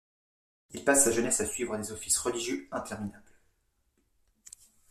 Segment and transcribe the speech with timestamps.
[0.71, 3.21] Il passe sa jeunesse à suivre des offices religieux interminables.